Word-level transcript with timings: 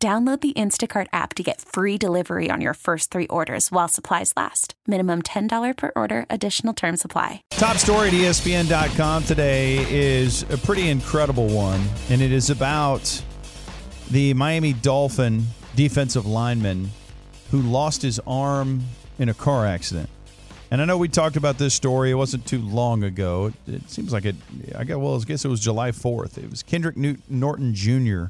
Download 0.00 0.40
the 0.40 0.52
Instacart 0.52 1.08
app 1.12 1.34
to 1.34 1.42
get 1.42 1.60
free 1.60 1.98
delivery 1.98 2.50
on 2.52 2.60
your 2.60 2.74
first 2.74 3.10
three 3.10 3.26
orders 3.26 3.72
while 3.72 3.88
supplies 3.88 4.32
last. 4.36 4.74
Minimum 4.86 5.22
$10 5.22 5.76
per 5.76 5.90
order, 5.96 6.24
additional 6.30 6.72
term 6.72 6.96
supply. 6.96 7.42
Top 7.50 7.78
story 7.78 8.06
at 8.06 8.14
ESPN.com 8.14 9.24
today 9.24 9.84
is 9.90 10.44
a 10.52 10.58
pretty 10.58 10.88
incredible 10.88 11.48
one, 11.48 11.84
and 12.10 12.22
it 12.22 12.30
is 12.30 12.48
about 12.48 13.20
the 14.12 14.34
Miami 14.34 14.72
Dolphin 14.72 15.44
defensive 15.74 16.26
lineman 16.26 16.90
who 17.50 17.60
lost 17.60 18.02
his 18.02 18.20
arm 18.24 18.84
in 19.18 19.28
a 19.28 19.34
car 19.34 19.66
accident. 19.66 20.08
And 20.70 20.80
I 20.80 20.84
know 20.84 20.96
we 20.96 21.08
talked 21.08 21.36
about 21.36 21.58
this 21.58 21.74
story. 21.74 22.12
It 22.12 22.14
wasn't 22.14 22.46
too 22.46 22.60
long 22.60 23.02
ago. 23.02 23.52
It, 23.66 23.74
it 23.74 23.90
seems 23.90 24.12
like 24.12 24.26
it. 24.26 24.36
I 24.76 24.84
guess. 24.84 24.96
Well, 24.96 25.20
I 25.20 25.24
guess 25.24 25.44
it 25.44 25.48
was 25.48 25.60
July 25.60 25.90
fourth. 25.92 26.38
It 26.38 26.50
was 26.50 26.62
Kendrick 26.62 26.96
Newt, 26.96 27.20
Norton 27.28 27.74
Jr. 27.74 28.26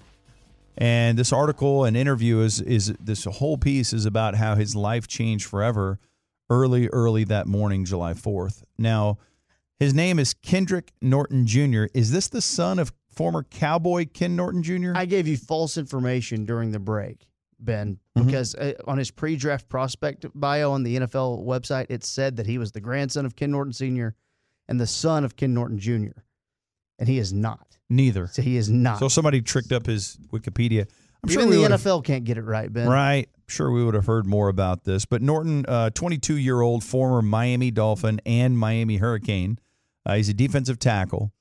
And 0.81 1.19
this 1.19 1.33
article 1.33 1.85
and 1.85 1.97
interview 1.97 2.39
is 2.41 2.61
is 2.61 2.95
this 3.01 3.25
whole 3.25 3.59
piece 3.59 3.93
is 3.93 4.07
about 4.07 4.37
how 4.37 4.55
his 4.55 4.77
life 4.77 5.09
changed 5.09 5.47
forever 5.47 5.99
early, 6.49 6.87
early 6.89 7.25
that 7.25 7.47
morning, 7.49 7.85
July 7.85 8.15
fourth. 8.15 8.65
Now, 8.79 9.19
his 9.81 9.93
name 9.93 10.19
is 10.21 10.35
Kendrick 10.35 10.93
Norton 11.03 11.47
Jr. 11.47 11.87
Is 11.95 12.13
this 12.13 12.29
the 12.29 12.41
son 12.41 12.79
of 12.79 12.93
former 13.11 13.43
cowboy 13.43 14.07
Ken 14.13 14.37
Norton 14.37 14.63
Jr.? 14.63 14.93
I 14.95 15.05
gave 15.05 15.27
you 15.27 15.37
false 15.37 15.77
information 15.77 16.45
during 16.45 16.71
the 16.71 16.79
break, 16.79 17.27
Ben, 17.59 17.99
Mhm. 18.17 18.27
because 18.27 18.55
uh, 18.55 18.75
on 18.87 18.99
his 18.99 19.11
pre-draft 19.11 19.69
prospect 19.69 20.27
bio 20.35 20.71
on 20.71 20.85
the 20.85 20.97
NFL 20.97 21.45
website, 21.45 21.87
it 21.91 22.05
said 22.05 22.37
that 22.37 22.47
he 22.47 22.57
was 22.57 22.71
the 22.73 22.81
grandson 22.81 23.27
of 23.27 23.35
Ken 23.35 23.51
Norton 23.51 23.73
Sr. 23.73 24.15
and 24.69 24.81
the 24.81 24.87
son 24.87 25.25
of 25.25 25.35
Ken 25.35 25.53
Norton 25.55 25.79
Jr. 25.81 26.21
And 27.01 27.09
he 27.09 27.19
is 27.19 27.33
not. 27.33 27.68
Neither. 27.91 28.27
So 28.27 28.43
he 28.43 28.57
is 28.57 28.69
not. 28.69 28.99
So 28.99 29.09
somebody 29.09 29.41
tricked 29.41 29.73
up 29.73 29.87
his 29.87 30.19
Wikipedia. 30.33 30.87
I'm 31.25 31.31
Even 31.31 31.51
sure 31.51 31.69
the 31.69 31.77
NFL 31.77 32.05
can't 32.05 32.25
get 32.25 32.39
it 32.39 32.43
right, 32.43 32.73
Ben. 32.73 32.89
Right. 32.89 33.29
Sure, 33.49 33.71
we 33.71 33.85
would 33.85 33.95
have 33.95 34.07
heard 34.07 34.27
more 34.27 34.49
about 34.49 34.85
this. 34.85 35.05
But 35.05 35.23
Norton, 35.23 35.65
22 35.65 36.37
year 36.37 36.61
old 36.61 36.85
former 36.85 37.23
Miami 37.23 37.71
Dolphin 37.71 38.21
and 38.27 38.59
Miami 38.59 38.99
Hurricane, 38.99 39.59
uh, 40.07 40.15
he's 40.15 40.29
a 40.29 40.35
defensive 40.35 40.79
tackle. 40.79 41.33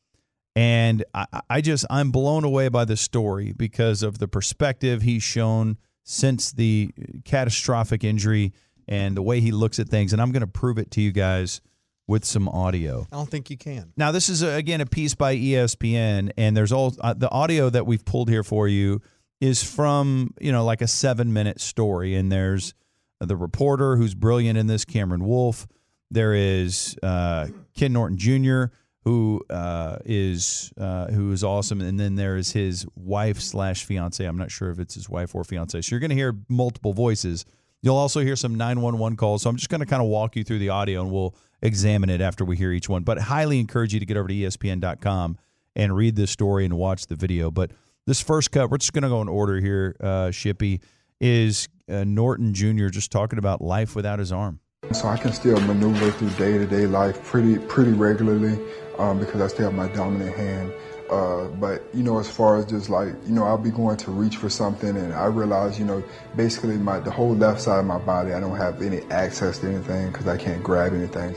And 0.56 1.04
I, 1.14 1.28
I 1.50 1.62
just, 1.62 1.86
I'm 1.90 2.10
blown 2.10 2.44
away 2.44 2.70
by 2.70 2.86
the 2.86 2.98
story 2.98 3.54
because 3.56 4.02
of 4.02 4.18
the 4.18 4.28
perspective 4.28 5.04
he's 5.04 5.22
shown 5.22 5.78
since 6.04 6.52
the 6.52 6.92
catastrophic 7.26 8.04
injury 8.04 8.54
and 8.88 9.16
the 9.16 9.22
way 9.22 9.42
he 9.42 9.52
looks 9.52 9.78
at 9.78 9.90
things. 9.90 10.14
And 10.14 10.22
I'm 10.22 10.32
going 10.32 10.42
to 10.42 10.48
prove 10.48 10.80
it 10.80 10.90
to 10.92 11.02
you 11.02 11.12
guys 11.12 11.62
with 12.08 12.24
some 12.24 12.48
audio. 12.48 13.06
I 13.12 13.16
don't 13.18 13.30
think 13.30 13.50
you 13.50 13.58
can. 13.58 13.92
Now, 13.98 14.12
this 14.12 14.30
is, 14.30 14.42
again, 14.42 14.82
a 14.82 14.86
piece 14.86 15.14
by 15.14 15.36
ESPN, 15.36 16.32
and 16.38 16.56
there's 16.56 16.72
all 16.72 16.96
uh, 17.02 17.14
the 17.14 17.30
audio 17.30 17.70
that 17.70 17.86
we've 17.86 18.06
pulled 18.06 18.30
here 18.30 18.44
for 18.44 18.68
you 18.68 19.02
is 19.42 19.64
from, 19.64 20.34
you 20.40 20.52
know, 20.52 20.64
like 20.66 20.82
a 20.82 20.88
seven 20.88 21.34
minute 21.34 21.62
story. 21.62 22.16
And 22.16 22.32
there's 22.32 22.74
the 23.20 23.36
reporter 23.36 23.98
who's 23.98 24.16
brilliant 24.16 24.58
in 24.58 24.68
this, 24.68 24.86
Cameron 24.86 25.26
Wolfe. 25.26 25.68
There 26.10 26.34
is 26.34 26.96
uh, 27.04 27.48
Ken 27.76 27.94
Norton 27.94 28.18
Jr., 28.18 28.74
who 29.04 29.42
uh, 29.50 29.98
is 30.04 30.74
uh, 30.78 31.08
who 31.08 31.32
is 31.32 31.44
awesome, 31.44 31.80
and 31.80 31.98
then 31.98 32.16
there 32.16 32.36
is 32.36 32.52
his 32.52 32.86
wife 32.96 33.40
slash 33.40 33.86
fiance. 33.86 34.24
I'm 34.24 34.38
not 34.38 34.52
sure 34.52 34.70
if 34.70 34.80
it's 34.80 34.96
his 34.96 35.10
wife 35.10 35.34
or 35.34 35.44
fiance. 35.46 35.82
So 35.82 35.94
you're 35.94 36.02
going 36.02 36.10
to 36.10 36.16
hear 36.16 36.36
multiple 36.50 36.94
voices. 36.94 37.46
You'll 37.82 37.96
also 37.96 38.22
hear 38.22 38.36
some 38.36 38.56
911 38.56 39.18
calls. 39.18 39.44
So 39.44 39.50
I'm 39.50 39.56
just 39.56 39.70
going 39.70 39.80
to 39.80 39.86
kind 39.86 40.02
of 40.02 40.08
walk 40.08 40.36
you 40.36 40.44
through 40.44 40.60
the 40.60 40.70
audio, 40.70 41.02
and 41.02 41.12
we'll 41.12 41.36
examine 41.62 42.10
it 42.10 42.22
after 42.22 42.44
we 42.44 42.58
hear 42.58 42.72
each 42.72 42.90
one. 42.90 43.04
But 43.04 43.20
highly 43.20 43.60
encourage 43.60 43.94
you 43.94 44.00
to 44.00 44.06
get 44.06 44.18
over 44.18 44.28
to 44.28 44.34
ESPN.com 44.34 45.38
and 45.76 45.96
read 45.96 46.16
this 46.16 46.32
story 46.32 46.66
and 46.66 46.76
watch 46.76 47.08
the 47.08 47.16
video. 47.16 47.52
But 47.52 47.72
this 48.06 48.22
first 48.22 48.52
cut, 48.52 48.70
we're 48.70 48.78
just 48.78 48.94
going 48.94 49.04
to 49.04 49.10
go 49.10 49.22
in 49.22 49.30
order 49.30 49.60
here. 49.60 49.96
Uh, 50.00 50.30
Shippy 50.30 50.82
is 51.22 51.70
uh, 51.90 52.04
Norton 52.04 52.54
Jr. 52.54 52.88
just 52.88 53.12
talking 53.12 53.40
about 53.40 53.62
life 53.62 53.96
without 53.96 54.20
his 54.20 54.32
arm. 54.32 54.60
So 54.92 55.08
I 55.08 55.18
can 55.18 55.34
still 55.34 55.60
maneuver 55.62 56.12
through 56.12 56.30
day-to-day 56.32 56.88
life 56.88 57.24
pretty 57.24 57.58
pretty 57.58 57.92
regularly 57.92 58.60
um, 58.98 59.20
because 59.20 59.42
I 59.42 59.48
still 59.48 59.66
have 59.66 59.74
my 59.74 59.88
dominant 59.90 60.36
hand. 60.36 60.72
Uh, 61.10 61.48
but 61.48 61.84
you 61.94 62.04
know, 62.04 62.20
as 62.20 62.30
far 62.30 62.58
as 62.58 62.66
just 62.66 62.90
like 62.90 63.10
you 63.26 63.34
know, 63.34 63.44
I'll 63.44 63.58
be 63.58 63.72
going 63.72 63.98
to 63.98 64.12
reach 64.12 64.38
for 64.38 64.50
something, 64.50 64.96
and 64.96 65.14
I 65.14 65.26
realize 65.26 65.80
you 65.80 65.86
know, 65.86 66.04
basically 66.36 66.78
my 66.78 67.00
the 67.00 67.12
whole 67.12 67.36
left 67.36 67.62
side 67.62 67.80
of 67.80 67.86
my 67.86 68.00
body, 68.00 68.34
I 68.34 68.40
don't 68.40 68.58
have 68.58 68.82
any 68.82 69.02
access 69.10 69.60
to 69.60 69.68
anything 69.68 70.12
because 70.12 70.28
I 70.28 70.38
can't 70.38 70.64
grab 70.64 70.94
anything. 70.94 71.36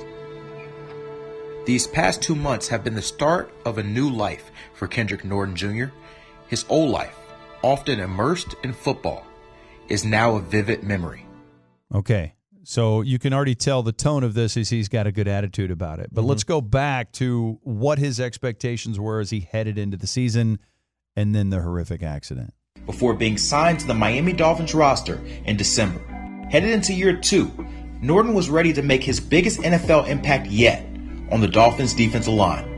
These 1.66 1.86
past 1.86 2.22
two 2.22 2.34
months 2.34 2.68
have 2.68 2.82
been 2.82 2.94
the 2.94 3.02
start 3.02 3.52
of 3.64 3.78
a 3.78 3.82
new 3.82 4.10
life 4.10 4.50
for 4.74 4.88
Kendrick 4.88 5.24
Norton 5.24 5.54
Jr. 5.54 5.86
His 6.48 6.64
old 6.68 6.90
life, 6.90 7.16
often 7.62 8.00
immersed 8.00 8.54
in 8.64 8.72
football, 8.72 9.24
is 9.88 10.04
now 10.04 10.36
a 10.36 10.40
vivid 10.40 10.82
memory. 10.82 11.26
Okay. 11.94 12.32
So 12.64 13.00
you 13.00 13.18
can 13.18 13.32
already 13.32 13.54
tell 13.54 13.82
the 13.82 13.92
tone 13.92 14.22
of 14.22 14.34
this 14.34 14.56
is 14.56 14.68
he's 14.68 14.88
got 14.88 15.06
a 15.06 15.12
good 15.12 15.28
attitude 15.28 15.70
about 15.70 15.98
it. 15.98 16.10
But 16.12 16.22
mm-hmm. 16.22 16.30
let's 16.30 16.44
go 16.44 16.60
back 16.60 17.12
to 17.12 17.58
what 17.62 17.98
his 17.98 18.20
expectations 18.20 18.98
were 19.00 19.20
as 19.20 19.30
he 19.30 19.40
headed 19.40 19.78
into 19.78 19.96
the 19.96 20.06
season 20.06 20.58
and 21.16 21.34
then 21.34 21.50
the 21.50 21.60
horrific 21.60 22.02
accident. 22.02 22.52
before 22.86 23.14
being 23.14 23.36
signed 23.38 23.80
to 23.80 23.86
the 23.86 23.94
Miami 23.94 24.32
Dolphins 24.32 24.74
roster 24.74 25.20
in 25.44 25.56
December. 25.56 26.00
Headed 26.50 26.70
into 26.70 26.92
year 26.92 27.16
two, 27.16 27.50
Norton 28.02 28.34
was 28.34 28.50
ready 28.50 28.72
to 28.72 28.82
make 28.82 29.04
his 29.04 29.20
biggest 29.20 29.60
NFL 29.60 30.08
impact 30.08 30.46
yet 30.48 30.84
on 31.30 31.40
the 31.40 31.48
Dolphins' 31.48 31.94
defensive 31.94 32.34
line. 32.34 32.69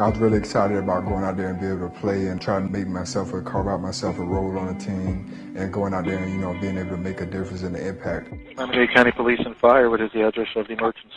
I 0.00 0.08
was 0.08 0.18
really 0.20 0.38
excited 0.38 0.76
about 0.76 1.06
going 1.06 1.24
out 1.24 1.36
there 1.36 1.48
and 1.48 1.58
be 1.58 1.66
able 1.66 1.88
to 1.88 2.00
play 2.00 2.28
and 2.28 2.40
try 2.40 2.60
to 2.60 2.68
make 2.68 2.86
myself 2.86 3.32
a 3.32 3.42
carve 3.42 3.66
out 3.66 3.80
myself 3.80 4.16
a 4.20 4.22
role 4.22 4.56
on 4.56 4.78
the 4.78 4.84
team 4.84 5.54
and 5.56 5.72
going 5.72 5.92
out 5.92 6.04
there 6.04 6.18
and 6.18 6.32
you 6.32 6.38
know 6.38 6.52
being 6.60 6.78
able 6.78 6.90
to 6.90 6.96
make 6.96 7.20
a 7.20 7.26
difference 7.26 7.62
in 7.62 7.72
the 7.72 7.84
impact. 7.84 8.30
Miami-Dade 8.56 8.94
County 8.94 9.10
Police 9.10 9.40
and 9.44 9.56
Fire. 9.56 9.90
What 9.90 10.00
is 10.00 10.12
the 10.12 10.24
address 10.24 10.46
of 10.54 10.68
the 10.68 10.74
emergency? 10.74 11.10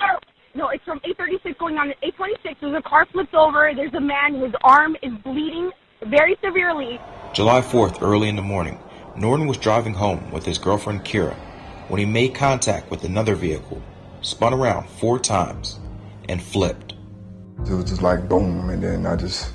No, 0.55 0.69
it's 0.69 0.83
from 0.83 0.97
836 1.03 1.59
going 1.59 1.77
on 1.77 1.89
to 1.89 1.93
826. 2.01 2.59
There's 2.59 2.75
a 2.75 2.81
car 2.81 3.05
flips 3.11 3.35
over. 3.35 3.71
There's 3.75 3.93
a 3.93 4.01
man. 4.01 4.41
His 4.41 4.53
arm 4.63 4.97
is 5.03 5.13
bleeding 5.23 5.69
very 6.07 6.35
severely. 6.43 6.99
July 7.33 7.61
4th, 7.61 8.01
early 8.01 8.29
in 8.29 8.35
the 8.35 8.41
morning, 8.41 8.79
Norton 9.15 9.45
was 9.45 9.57
driving 9.57 9.93
home 9.93 10.31
with 10.31 10.43
his 10.43 10.57
girlfriend 10.57 11.05
Kira 11.05 11.35
when 11.87 11.99
he 11.99 12.05
made 12.07 12.33
contact 12.33 12.89
with 12.89 13.03
another 13.03 13.35
vehicle, 13.35 13.79
spun 14.21 14.55
around 14.55 14.89
four 14.89 15.19
times, 15.19 15.79
and 16.27 16.41
flipped. 16.41 16.95
It 17.65 17.73
was 17.73 17.85
just 17.85 18.01
like 18.01 18.27
boom, 18.27 18.69
and 18.69 18.83
then 18.83 19.05
I 19.05 19.15
just 19.15 19.53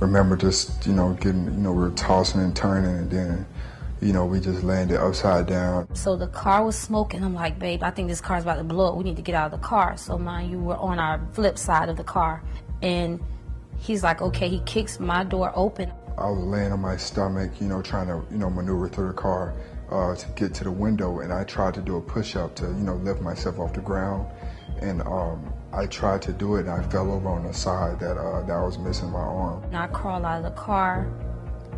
remember 0.00 0.36
just 0.36 0.86
you 0.86 0.92
know 0.92 1.12
getting 1.14 1.44
you 1.44 1.50
know 1.50 1.72
we 1.72 1.80
were 1.80 1.90
tossing 1.90 2.40
and 2.40 2.54
turning, 2.54 2.96
and 2.96 3.10
then 3.10 3.46
you 4.00 4.12
know 4.12 4.24
we 4.24 4.40
just 4.40 4.62
landed 4.62 5.00
upside 5.00 5.46
down. 5.46 5.94
So 5.94 6.16
the 6.16 6.28
car 6.28 6.64
was 6.64 6.76
smoking. 6.76 7.22
I'm 7.22 7.34
like, 7.34 7.58
babe, 7.58 7.82
I 7.82 7.90
think 7.90 8.08
this 8.08 8.20
car's 8.20 8.42
about 8.44 8.56
to 8.56 8.64
blow 8.64 8.90
up. 8.90 8.96
We 8.96 9.04
need 9.04 9.16
to 9.16 9.22
get 9.22 9.34
out 9.34 9.52
of 9.52 9.60
the 9.60 9.66
car. 9.66 9.96
So 9.96 10.16
mind 10.18 10.50
you, 10.50 10.58
we're 10.58 10.76
on 10.76 10.98
our 10.98 11.20
flip 11.32 11.58
side 11.58 11.88
of 11.88 11.96
the 11.96 12.04
car. 12.04 12.42
And 12.80 13.20
he's 13.78 14.02
like, 14.02 14.22
okay, 14.22 14.48
he 14.48 14.60
kicks 14.60 15.00
my 15.00 15.24
door 15.24 15.52
open. 15.54 15.92
I 16.16 16.30
was 16.30 16.44
laying 16.44 16.72
on 16.72 16.80
my 16.80 16.96
stomach, 16.96 17.52
you 17.60 17.68
know, 17.68 17.82
trying 17.82 18.08
to 18.08 18.24
you 18.30 18.38
know 18.38 18.50
maneuver 18.50 18.88
through 18.88 19.08
the 19.08 19.14
car 19.14 19.54
uh, 19.90 20.14
to 20.14 20.26
get 20.36 20.54
to 20.54 20.64
the 20.64 20.70
window, 20.70 21.20
and 21.20 21.32
I 21.32 21.44
tried 21.44 21.74
to 21.74 21.80
do 21.80 21.96
a 21.96 22.00
push 22.00 22.36
up 22.36 22.54
to 22.56 22.66
you 22.66 22.84
know 22.84 22.96
lift 22.96 23.20
myself 23.20 23.58
off 23.58 23.72
the 23.72 23.80
ground, 23.80 24.26
and 24.80 25.02
um, 25.02 25.52
I 25.72 25.86
tried 25.86 26.22
to 26.22 26.32
do 26.32 26.56
it, 26.56 26.60
and 26.60 26.70
I 26.70 26.82
fell 26.88 27.10
over 27.12 27.28
on 27.28 27.44
the 27.44 27.52
side 27.52 28.00
that 28.00 28.16
uh, 28.16 28.42
that 28.42 28.52
I 28.52 28.62
was 28.62 28.78
missing 28.78 29.10
my 29.10 29.18
arm. 29.18 29.62
And 29.64 29.76
I 29.76 29.86
crawl 29.88 30.24
out 30.24 30.38
of 30.38 30.44
the 30.44 30.58
car. 30.58 31.10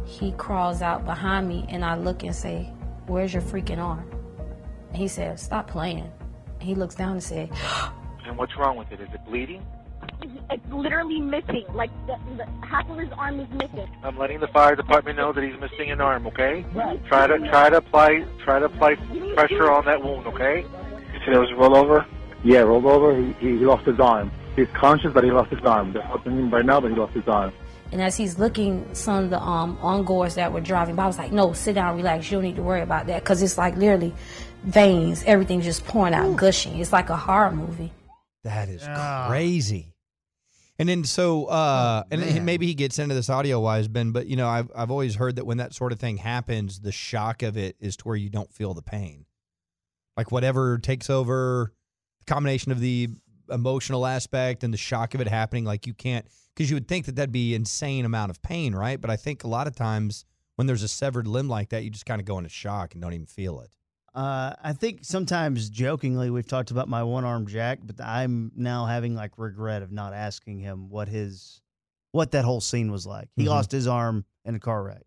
He 0.07 0.33
crawls 0.33 0.83
out 0.83 1.05
behind 1.05 1.49
me, 1.49 1.67
and 1.69 1.85
I 1.85 1.97
look 1.97 2.23
and 2.23 2.35
say, 2.35 2.73
where's 3.07 3.33
your 3.33 3.43
freaking 3.43 3.79
arm? 3.79 4.09
And 4.89 4.97
he 4.97 5.09
says, 5.09 5.43
stop 5.43 5.69
playing. 5.69 6.11
And 6.61 6.63
he 6.63 6.75
looks 6.75 6.95
down 6.95 7.13
and 7.13 7.23
says, 7.23 7.49
And 8.27 8.37
what's 8.37 8.57
wrong 8.57 8.77
with 8.77 8.91
it? 8.93 9.01
Is 9.01 9.09
it 9.13 9.25
bleeding? 9.25 9.65
It's 10.51 10.67
literally 10.71 11.21
missing. 11.21 11.65
Like 11.75 11.91
the, 12.07 12.17
the, 12.37 12.67
half 12.67 12.89
of 12.89 12.99
his 12.99 13.11
arm 13.17 13.41
is 13.41 13.49
missing. 13.51 13.89
I'm 14.03 14.19
letting 14.19 14.41
the 14.41 14.49
fire 14.49 14.77
department 14.77 15.17
know 15.17 15.33
that 15.33 15.43
he's 15.43 15.59
missing 15.59 15.91
an 15.91 16.01
arm. 16.01 16.27
Okay. 16.27 16.65
Right. 16.75 17.05
Try 17.07 17.27
to 17.27 17.39
try 17.39 17.71
to 17.71 17.79
apply 17.79 18.25
try 18.45 18.59
to 18.59 18.67
apply 18.67 18.97
pressure 19.35 19.71
on 19.71 19.85
that 19.87 20.03
wound. 20.03 20.27
Okay. 20.27 20.61
You 20.61 21.21
said 21.25 21.35
it 21.35 21.39
was 21.39 21.53
roll 21.57 21.77
over. 21.77 22.07
Yeah, 22.43 22.61
rolled 22.61 22.87
over. 22.87 23.15
He, 23.21 23.33
he 23.35 23.53
lost 23.59 23.87
his 23.87 24.01
arm. 24.01 24.31
He's 24.57 24.69
conscious, 24.75 25.13
but 25.13 25.25
he 25.25 25.31
lost 25.31 25.51
his 25.51 25.61
arm. 25.65 25.93
They're 25.93 26.03
helping 26.03 26.33
him 26.33 26.51
right 26.51 26.65
now, 26.65 26.81
but 26.81 26.91
he 26.91 26.97
lost 26.97 27.13
his 27.15 27.27
arm. 27.29 27.53
And 27.93 28.01
as 28.01 28.17
he's 28.17 28.39
looking, 28.39 28.87
some 28.95 29.25
of 29.25 29.31
the 29.31 29.41
um, 29.41 29.77
ongoers 29.83 30.37
that 30.37 30.53
were 30.53 30.61
driving 30.61 30.95
by 30.97 31.05
I 31.05 31.07
was 31.09 31.19
like, 31.19 31.33
no, 31.33 31.53
sit 31.53 31.75
down, 31.75 31.97
relax. 31.97 32.31
You 32.31 32.37
don't 32.37 32.45
need 32.45 32.57
to 32.57 32.63
worry 32.63 32.83
about 32.83 33.07
that. 33.09 33.23
Because 33.23 33.43
it's 33.43 33.59
like 33.59 33.77
literally 33.77 34.15
veins, 34.65 35.23
everything 35.27 35.61
just 35.61 35.85
pouring 35.87 36.15
out, 36.15 36.37
gushing. 36.37 36.79
It's 36.79 36.93
like 36.93 37.11
a 37.11 37.17
horror 37.17 37.51
movie. 37.53 37.93
That 38.45 38.69
is 38.69 38.83
Ah. 38.87 39.27
crazy. 39.29 39.95
And 40.79 40.89
then 40.89 41.05
so 41.05 41.45
uh 41.45 42.05
and 42.11 42.23
man. 42.23 42.45
maybe 42.47 42.67
he 42.67 42.73
gets 42.73 42.99
into 42.99 43.15
this 43.15 43.29
audio 43.29 43.61
wise, 43.61 43.87
Ben, 43.87 44.13
but 44.13 44.29
you 44.29 44.37
know, 44.37 44.49
I've 44.49 44.71
I've 44.75 44.91
always 44.91 45.17
heard 45.17 45.37
that 45.37 45.45
when 45.45 45.59
that 45.59 45.75
sort 45.75 45.93
of 45.93 45.99
thing 46.01 46.17
happens, 46.17 46.81
the 46.81 46.93
shock 46.93 47.43
of 47.43 47.59
it 47.59 47.77
is 47.81 47.99
to 47.99 48.05
where 48.05 48.17
you 48.17 48.31
don't 48.31 48.51
feel 48.51 48.73
the 48.73 48.81
pain. 48.81 49.27
Like 50.17 50.33
whatever 50.33 50.79
takes 50.79 51.11
over 51.11 51.75
the 52.21 52.33
combination 52.33 52.73
of 52.73 52.81
the 52.81 53.09
emotional 53.51 54.07
aspect 54.07 54.63
and 54.65 54.73
the 54.73 54.79
shock 54.79 55.15
of 55.15 55.21
it 55.21 55.29
happening, 55.29 55.65
like 55.65 55.87
you 55.87 55.95
can't 55.95 56.27
because 56.55 56.71
you 56.71 56.77
would 56.77 56.89
think 56.89 57.07
that 57.07 57.17
that'd 57.17 57.33
be 57.33 57.55
insane 57.55 58.05
amount 58.05 58.31
of 58.31 58.41
pain, 58.43 58.75
right? 58.75 59.01
But 59.01 59.11
I 59.11 59.17
think 59.17 59.45
a 59.45 59.49
lot 59.49 59.67
of 59.67 59.75
times 59.75 60.25
when 60.57 60.67
there's 60.67 60.83
a 60.83 60.89
severed 60.89 61.27
limb 61.27 61.49
like 61.49 61.71
that, 61.71 61.85
you 61.85 61.91
just 61.91 62.07
kind 62.07 62.21
of 62.21 62.27
go 62.27 62.37
into 62.39 62.51
shock 62.51 62.93
and 62.95 63.03
don't 63.03 63.13
even 63.15 63.27
feel 63.27 63.61
it. 63.61 63.71
Uh, 64.15 64.55
I 64.63 64.73
think 64.73 65.01
sometimes 65.05 65.71
jokingly 65.71 66.31
we've 66.31 66.47
talked 66.47 66.71
about 66.73 66.89
my 66.89 67.03
one 67.05 67.25
arm 67.25 67.47
Jack, 67.47 67.79
but 67.85 68.01
I'm 68.01 68.51
now 68.57 68.85
having 68.87 69.15
like 69.15 69.39
regret 69.39 69.83
of 69.83 69.93
not 69.93 70.13
asking 70.13 70.59
him 70.59 70.89
what 70.91 71.09
his 71.09 71.61
what 72.13 72.33
that 72.33 72.45
whole 72.45 72.61
scene 72.61 72.91
was 72.91 73.07
like. 73.07 73.29
He 73.37 73.45
Mhm. 73.45 73.51
lost 73.51 73.71
his 73.71 73.87
arm 73.87 74.25
in 74.45 74.57
a 74.57 74.61
car 74.61 74.83
wreck, 74.83 75.05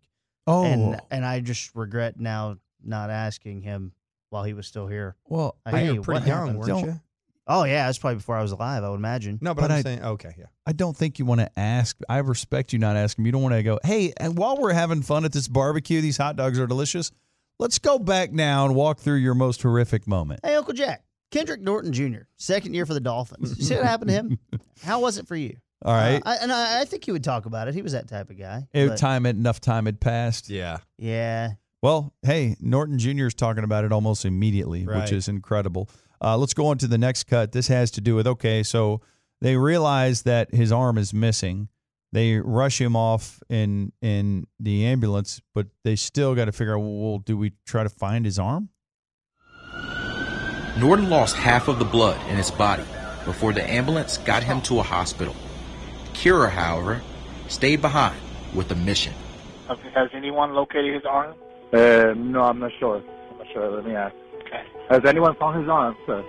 Oh, 0.47 0.63
and 0.63 1.01
and 1.11 1.25
I 1.25 1.41
just 1.41 1.75
regret 1.75 2.17
now 2.17 2.57
not 2.81 3.09
asking 3.09 3.61
him 3.63 3.91
while 4.33 4.43
he 4.43 4.53
was 4.53 4.67
still 4.67 4.87
here. 4.87 5.15
well, 5.27 5.55
Like, 5.65 5.73
But 5.73 5.79
hey, 5.79 5.85
you 5.93 5.95
were 5.97 6.01
pretty 6.03 6.19
what 6.21 6.27
young, 6.27 6.37
happened? 6.39 6.57
weren't 6.59 6.67
Don't- 6.67 6.85
you? 6.85 6.99
Oh 7.45 7.65
yeah, 7.65 7.87
that's 7.87 7.97
probably 7.97 8.15
before 8.17 8.37
I 8.37 8.41
was 8.41 8.53
alive. 8.53 8.83
I 8.85 8.89
would 8.89 8.95
imagine. 8.95 9.37
No, 9.41 9.53
but, 9.53 9.61
But 9.63 9.71
I'm 9.71 9.77
I- 9.77 9.81
saying 9.81 10.03
okay, 10.03 10.33
yeah. 10.37 10.45
I 10.65 10.71
don't 10.71 10.95
think 10.95 11.19
you 11.19 11.25
want 11.25 11.41
to 11.41 11.59
ask. 11.59 11.97
I 12.07 12.19
respect 12.19 12.71
you 12.73 12.79
not 12.79 12.95
asking. 12.95 13.25
You 13.25 13.31
don't 13.33 13.41
want 13.41 13.53
to 13.55 13.63
go, 13.63 13.79
hey, 13.83 14.13
and 14.17 14.37
while 14.37 14.55
we're 14.57 14.71
having 14.73 15.01
fun 15.01 15.25
at 15.25 15.33
this 15.33 15.47
barbecue, 15.49 15.99
these 16.01 16.15
hot 16.17 16.35
dogs 16.37 16.57
are 16.57 16.67
delicious. 16.67 17.11
Let's 17.59 17.79
go 17.79 17.99
back 17.99 18.31
now 18.31 18.65
and 18.65 18.75
walk 18.75 18.99
through 18.99 19.17
your 19.17 19.35
most 19.35 19.61
horrific 19.61 20.07
moment. 20.07 20.39
Hey, 20.43 20.55
Uncle 20.55 20.73
Jack, 20.73 21.03
Kendrick 21.31 21.59
Norton 21.61 21.91
Jr. 21.91 22.21
Second 22.37 22.73
year 22.75 22.85
for 22.85 22.93
the 22.93 22.99
Dolphins. 23.01 23.57
You 23.57 23.63
see 23.65 23.75
what 23.75 23.83
happened 23.83 24.09
to 24.09 24.15
him? 24.15 24.39
How 24.83 25.01
was 25.01 25.17
it 25.17 25.27
for 25.27 25.35
you? 25.35 25.57
All 25.85 25.93
right. 25.93 26.21
Uh, 26.25 26.29
I, 26.29 26.35
and 26.37 26.51
I, 26.51 26.79
I 26.81 26.85
think 26.85 27.03
he 27.03 27.11
would 27.11 27.25
talk 27.25 27.45
about 27.45 27.67
it. 27.67 27.73
He 27.75 27.81
was 27.81 27.91
that 27.91 28.07
type 28.07 28.29
of 28.29 28.39
guy. 28.39 28.67
It- 28.73 28.87
but- 28.87 28.97
time 28.97 29.25
enough 29.25 29.59
time 29.59 29.85
had 29.85 29.99
passed. 29.99 30.49
Yeah. 30.49 30.77
yeah. 30.97 31.51
Well, 31.83 32.13
hey, 32.21 32.55
Norton 32.61 32.97
Jr. 32.97 33.25
is 33.25 33.33
talking 33.33 33.65
about 33.65 33.83
it 33.83 33.91
almost 33.91 34.23
immediately, 34.23 34.85
Right. 34.85 35.01
which 35.01 35.11
is 35.11 35.27
incredible. 35.27 35.89
Uh, 36.21 36.37
let's 36.37 36.53
go 36.53 36.67
on 36.67 36.77
to 36.77 36.87
the 36.87 36.97
next 36.97 37.25
cut. 37.25 37.51
This 37.51 37.67
has 37.67 37.91
to 37.91 38.01
do 38.01 38.15
with 38.15 38.25
okay, 38.25 38.63
so 38.63 39.01
they 39.41 39.57
realize 39.57 40.21
that 40.21 40.55
his 40.55 40.71
arm 40.71 40.97
is 40.97 41.13
missing. 41.13 41.67
They 42.13 42.37
rush 42.37 42.79
him 42.79 42.95
off 42.95 43.43
in 43.49 43.91
in 44.01 44.47
the 44.61 44.85
ambulance, 44.85 45.41
but 45.53 45.67
they 45.83 45.97
still 45.97 46.35
got 46.35 46.45
to 46.45 46.53
figure 46.53 46.77
out. 46.77 46.83
Well, 46.83 47.17
do 47.17 47.35
we 47.35 47.51
try 47.65 47.83
to 47.83 47.89
find 47.89 48.23
his 48.23 48.39
arm? 48.39 48.69
Norton 50.79 51.09
lost 51.09 51.35
half 51.35 51.67
of 51.67 51.79
the 51.79 51.85
blood 51.85 52.17
in 52.29 52.37
his 52.37 52.49
body 52.49 52.85
before 53.25 53.51
the 53.51 53.69
ambulance 53.69 54.19
got 54.19 54.41
him 54.41 54.61
to 54.61 54.79
a 54.79 54.83
hospital. 54.83 55.35
Kira, 56.13 56.49
however, 56.49 57.01
stayed 57.49 57.81
behind 57.81 58.15
with 58.53 58.71
a 58.71 58.75
mission. 58.75 59.13
Has, 59.67 59.79
has 59.93 60.09
anyone 60.13 60.53
located 60.53 60.93
his 60.93 61.03
arm? 61.03 61.35
Uh, 61.73 62.13
no, 62.15 62.43
I'm 62.43 62.59
not 62.59 62.71
sure. 62.79 62.97
I'm 62.97 63.37
not 63.39 63.47
sure. 63.51 63.71
Let 63.71 63.85
me 63.85 63.95
ask. 63.95 64.13
Okay. 64.45 64.63
Has 64.89 65.03
anyone 65.05 65.35
found 65.35 65.59
his 65.59 65.67
arm, 65.67 65.97
sir? 66.05 66.23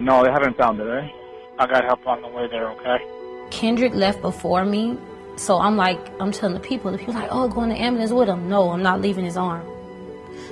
No, 0.00 0.24
they 0.24 0.30
haven't 0.30 0.56
found 0.56 0.80
it, 0.80 0.84
right? 0.84 1.12
I 1.58 1.66
got 1.66 1.84
help 1.84 2.06
on 2.06 2.22
the 2.22 2.28
way 2.28 2.48
there, 2.48 2.70
okay? 2.70 2.98
Kendrick 3.50 3.94
left 3.94 4.22
before 4.22 4.64
me, 4.64 4.98
so 5.36 5.58
I'm 5.58 5.76
like, 5.76 5.98
I'm 6.20 6.32
telling 6.32 6.54
the 6.54 6.60
people, 6.60 6.90
the 6.90 6.98
people 6.98 7.14
like, 7.14 7.28
oh, 7.30 7.48
go 7.48 7.62
in 7.62 7.68
the 7.68 7.76
ambulance 7.76 8.12
with 8.12 8.28
him. 8.28 8.48
No, 8.48 8.70
I'm 8.70 8.82
not 8.82 9.00
leaving 9.00 9.24
his 9.24 9.36
arm. 9.36 9.66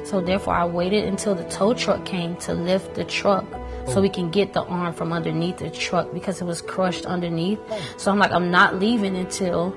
So 0.04 0.20
therefore, 0.20 0.54
I 0.54 0.66
waited 0.66 1.04
until 1.04 1.34
the 1.34 1.44
tow 1.44 1.72
truck 1.72 2.04
came 2.04 2.36
to 2.36 2.52
lift 2.52 2.94
the 2.94 3.04
truck 3.04 3.46
so 3.86 4.00
we 4.00 4.08
can 4.08 4.30
get 4.30 4.52
the 4.52 4.62
arm 4.64 4.94
from 4.94 5.12
underneath 5.12 5.58
the 5.58 5.70
truck 5.70 6.12
because 6.12 6.40
it 6.40 6.44
was 6.44 6.60
crushed 6.60 7.06
underneath. 7.06 7.58
So 7.98 8.10
I'm 8.10 8.18
like, 8.18 8.32
I'm 8.32 8.50
not 8.50 8.78
leaving 8.78 9.16
until 9.16 9.76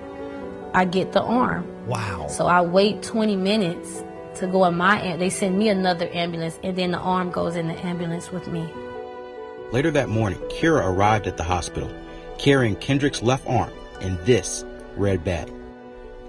I 0.74 0.86
get 0.86 1.14
the 1.14 1.22
arm. 1.22 1.66
Wow. 1.88 2.28
So 2.28 2.46
I 2.46 2.62
wait 2.62 3.04
20 3.04 3.36
minutes 3.36 4.04
to 4.39 4.48
go 4.48 4.66
in 4.66 4.75
my 4.75 5.01
am- 5.01 5.19
they 5.19 5.30
send 5.30 5.57
me 5.57 5.69
another 5.69 6.10
ambulance 6.13 6.60
and 6.63 6.78
then 6.78 6.92
the 6.92 6.98
arm 6.98 7.31
goes 7.31 7.56
in 7.56 7.68
the 7.68 7.86
ambulance 7.86 8.31
with 8.31 8.48
me. 8.48 8.68
Later 9.72 9.92
that 9.92 10.10
morning, 10.10 10.39
Kira 10.50 10.86
arrived 10.86 11.28
at 11.28 11.38
the 11.38 11.44
hospital 11.44 11.92
carrying 12.38 12.75
Kendrick's 12.75 13.22
left 13.22 13.45
arm 13.48 13.72
in 14.01 14.18
this 14.24 14.63
red 14.95 15.24
bag. 15.24 15.51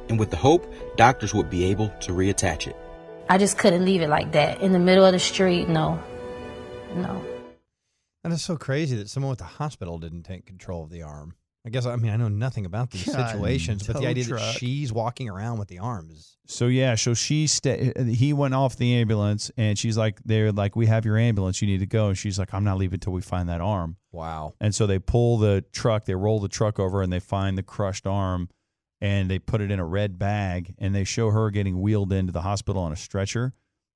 And 0.09 0.19
with 0.19 0.31
the 0.31 0.37
hope 0.37 0.73
doctors 0.97 1.35
would 1.35 1.51
be 1.51 1.65
able 1.67 1.89
to 2.01 2.13
reattach 2.13 2.67
it. 2.67 2.77
I 3.29 3.37
just 3.39 3.59
couldn't 3.59 3.85
leave 3.85 4.01
it 4.01 4.09
like 4.09 4.33
that 4.33 4.61
in 4.63 4.73
the 4.73 4.79
middle 4.79 5.05
of 5.05 5.13
the 5.13 5.19
street. 5.19 5.69
No, 5.69 6.03
no. 6.95 7.23
And 8.25 8.33
it's 8.33 8.43
so 8.43 8.57
crazy 8.57 8.97
that 8.97 9.09
someone 9.09 9.33
at 9.33 9.39
the 9.39 9.45
hospital 9.45 9.99
didn't 9.99 10.23
take 10.23 10.47
control 10.47 10.83
of 10.83 10.91
the 10.91 11.03
arm. 11.03 11.35
I 11.67 11.71
guess 11.71 11.87
I 11.87 11.97
mean 11.97 12.13
I 12.13 12.17
know 12.17 12.29
nothing 12.29 12.65
about 12.67 12.91
these 12.91 13.05
God, 13.05 13.31
situations, 13.31 13.87
but 13.87 13.99
the 13.99 14.07
idea 14.07 14.25
that 14.25 14.57
she's 14.59 14.93
walking 14.93 15.29
around 15.29 15.59
with 15.59 15.69
the 15.69 15.81
arm 15.81 16.09
is 16.11 16.37
So 16.47 16.67
yeah, 16.67 16.95
so 16.95 17.15
she 17.15 17.47
sta- 17.47 17.93
he 18.11 18.33
went 18.33 18.55
off 18.55 18.77
the 18.77 18.95
ambulance, 18.95 19.51
and 19.57 19.79
she's 19.79 19.99
like, 19.99 20.21
"They're 20.25 20.53
like, 20.53 20.77
we 20.77 20.87
have 20.87 21.05
your 21.05 21.19
ambulance. 21.19 21.61
You 21.61 21.69
need 21.69 21.81
to 21.81 21.87
go." 21.87 22.09
And 22.09 22.17
she's 22.19 22.39
like, 22.39 22.55
"I'm 22.55 22.65
not 22.65 22.79
leaving 22.79 22.95
until 22.95 23.13
we 23.13 23.21
find 23.21 23.49
that 23.49 23.61
arm." 23.61 23.97
wow. 24.13 24.55
And 24.61 24.75
so 24.75 24.87
they 24.87 24.99
pull 24.99 25.39
the 25.39 25.65
truck, 25.73 26.05
they 26.07 26.15
roll 26.15 26.41
the 26.41 26.49
truck 26.49 26.79
over, 26.79 27.03
and 27.03 27.13
they 27.13 27.21
find 27.21 27.59
the 27.59 27.63
crushed 27.63 28.07
arm, 28.07 28.49
and 29.01 29.31
they 29.31 29.39
put 29.39 29.61
it 29.61 29.71
in 29.71 29.79
a 29.79 29.85
red 29.85 30.19
bag, 30.19 30.75
and 30.79 30.95
they 30.95 31.05
show 31.05 31.31
her 31.31 31.51
getting 31.51 31.81
wheeled 31.81 32.13
into 32.13 32.33
the 32.33 32.43
hospital 32.43 32.83
on 32.83 32.93
a 32.93 32.97
stretcher, 32.97 33.53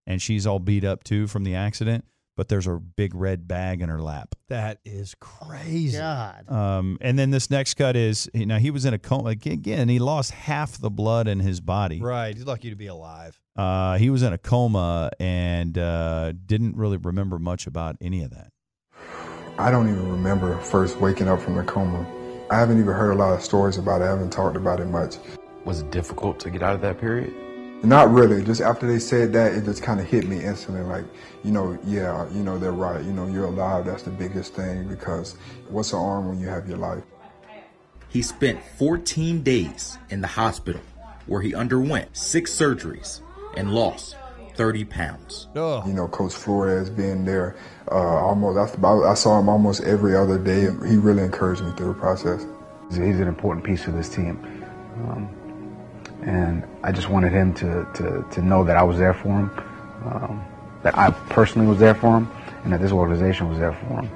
and 0.07 0.21
she's 0.21 0.47
all 0.47 0.59
beat 0.59 0.85
up 0.85 1.05
too 1.05 1.27
from 1.27 1.45
the 1.45 1.55
accident, 1.55 2.05
but 2.37 2.49
there's 2.49 2.67
a 2.67 2.79
big 2.79 3.15
red 3.15 3.47
bag 3.47 3.83
in 3.83 3.89
her 3.89 4.01
lap. 4.01 4.35
That 4.49 4.79
is 4.85 5.15
crazy. 5.21 5.99
God. 5.99 6.51
Um, 6.51 6.99
and 7.01 7.19
then 7.19 7.31
this 7.31 7.51
next 7.51 7.75
cut 7.75 7.97
is 7.97 8.31
you 8.35 8.47
know 8.47 8.59
he 8.59 8.71
was 8.71 8.85
in 8.85 8.95
a 8.95 8.99
coma 8.99 9.31
again. 9.31 9.89
He 9.89 9.99
lost 9.99 10.33
half 10.33 10.79
the 10.79 10.91
blood 10.91 11.29
in 11.29 11.41
his 11.41 11.61
body. 11.61 12.01
Right. 12.01 12.35
He's 12.35 12.47
lucky 12.47 12.71
to 12.71 12.77
be 12.77 12.87
alive. 12.87 13.41
Uh, 13.57 13.99
he 13.99 14.11
was 14.11 14.23
in 14.23 14.33
a 14.33 14.39
coma 14.39 15.11
and 15.21 15.77
uh, 15.77 16.33
didn't 16.47 16.77
really 16.77 16.97
remember 16.97 17.39
much 17.39 17.67
about 17.67 17.97
any 18.01 18.23
of 18.23 18.31
that. 18.31 18.51
I 19.59 19.71
don't 19.71 19.89
even 19.89 20.11
remember 20.11 20.59
first 20.61 20.99
waking 20.99 21.29
up 21.29 21.41
from 21.41 21.57
the 21.57 21.63
coma. 21.63 22.07
I 22.51 22.57
haven't 22.59 22.79
even 22.79 22.93
heard 22.93 23.13
a 23.13 23.15
lot 23.15 23.35
of 23.35 23.43
stories 23.43 23.77
about 23.77 24.01
it. 24.01 24.05
I 24.05 24.09
haven't 24.09 24.31
talked 24.31 24.57
about 24.57 24.81
it 24.81 24.87
much. 24.87 25.17
Was 25.65 25.81
it 25.81 25.91
difficult 25.91 26.41
to 26.41 26.51
get 26.51 26.63
out 26.63 26.75
of 26.75 26.81
that 26.81 26.99
period? 26.99 27.35
Not 27.83 28.13
really. 28.13 28.45
Just 28.45 28.61
after 28.61 28.87
they 28.87 29.01
said 29.01 29.33
that, 29.33 29.55
it 29.55 29.65
just 29.65 29.83
kind 29.83 30.01
of 30.01 30.07
hit 30.07 30.29
me 30.29 30.43
instantly. 30.45 30.83
Like, 30.83 31.05
you 31.43 31.51
know, 31.51 31.79
yeah, 31.85 32.29
you 32.31 32.43
know, 32.43 32.57
they're 32.57 32.71
right. 32.71 33.05
You 33.05 33.13
know, 33.13 33.27
you're 33.27 33.47
alive. 33.47 33.87
That's 33.87 34.05
the 34.05 34.11
biggest 34.11 34.55
thing 34.55 34.87
because 34.87 35.37
what's 35.69 35.93
an 35.93 35.99
arm 35.99 36.29
when 36.29 36.39
you 36.39 36.47
have 36.47 36.69
your 36.69 36.79
life? 36.79 37.03
He 38.09 38.23
spent 38.23 38.63
14 38.79 39.43
days 39.43 39.99
in 40.11 40.21
the 40.21 40.29
hospital 40.29 40.83
where 41.27 41.41
he 41.41 41.55
underwent 41.55 42.17
six 42.17 42.53
surgeries 42.53 43.21
and 43.57 43.75
lost 43.75 44.17
30 44.55 44.85
pounds. 44.85 45.49
Oh. 45.57 45.85
You 45.87 45.93
know, 45.95 46.07
Coach 46.09 46.35
Flores 46.35 46.91
being 46.91 47.25
there, 47.25 47.57
uh, 47.91 47.95
almost. 47.95 48.79
I, 48.85 48.89
I 48.89 49.15
saw 49.15 49.41
him 49.41 49.49
almost 49.49 49.83
every 49.83 50.15
other 50.15 50.39
day. 50.39 50.61
He 50.89 50.97
really 50.97 51.23
encouraged 51.23 51.63
me 51.63 51.73
through 51.73 51.95
the 51.95 51.99
process. 51.99 52.47
He's 52.91 53.19
an 53.19 53.29
important 53.29 53.65
piece 53.65 53.87
of 53.87 53.95
this 53.95 54.09
team. 54.09 54.39
Um, 55.09 55.35
and 56.23 56.65
I 56.83 56.93
just 56.93 57.09
wanted 57.09 57.33
him 57.33 57.53
to, 57.55 57.87
to, 57.95 58.27
to 58.31 58.43
know 58.43 58.65
that 58.65 58.77
I 58.77 58.83
was 58.83 58.99
there 58.99 59.15
for 59.15 59.29
him, 59.29 59.51
um, 60.05 60.45
that 60.83 60.97
I 60.97 61.11
personally 61.31 61.67
was 61.69 61.79
there 61.79 61.95
for 61.95 62.17
him, 62.19 62.31
and 62.65 62.73
that 62.73 62.81
this 62.81 62.93
organization 62.93 63.49
was 63.49 63.59
there 63.59 63.73
for 63.73 64.03
him. 64.03 64.11